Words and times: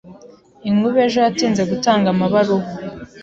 Inkuba 0.69 0.97
ejo 1.05 1.17
yatinze 1.25 1.61
gutanga 1.71 2.07
amabaruwa. 2.13 2.67